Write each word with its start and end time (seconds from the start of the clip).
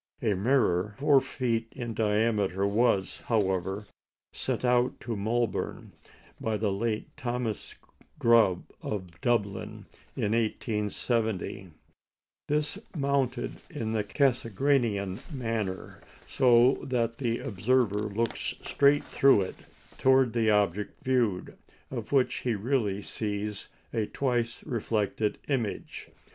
A 0.23 0.33
mirror 0.33 0.95
four 0.97 1.21
feet 1.21 1.67
in 1.75 1.93
diameter 1.93 2.65
was, 2.65 3.21
however, 3.27 3.85
sent 4.33 4.65
out 4.65 4.99
to 5.01 5.15
Melbourne 5.15 5.91
by 6.39 6.57
the 6.57 6.71
late 6.71 7.15
Thomas 7.15 7.75
Grubb 8.17 8.63
of 8.81 9.21
Dublin 9.21 9.85
in 10.15 10.31
1870. 10.31 11.69
This 12.47 12.77
is 12.77 12.83
mounted 12.97 13.61
in 13.69 13.91
the 13.91 14.03
Cassegrainian 14.03 15.19
manner, 15.31 16.01
so 16.25 16.79
that 16.81 17.19
the 17.19 17.37
observer 17.37 18.09
looks 18.09 18.55
straight 18.63 19.03
through 19.03 19.41
it 19.41 19.55
towards 19.99 20.31
the 20.33 20.49
object 20.49 21.03
viewed, 21.03 21.55
of 21.91 22.11
which 22.11 22.37
he 22.37 22.55
really 22.55 23.03
sees 23.03 23.67
a 23.93 24.07
twice 24.07 24.63
reflected 24.63 25.37
image. 25.47 26.09